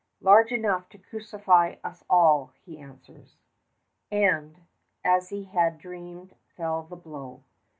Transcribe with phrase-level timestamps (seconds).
[0.19, 3.37] "Large enough to crucify us all," he answers.
[4.09, 4.63] And,
[5.05, 7.43] as he had dreamed, fell the blow.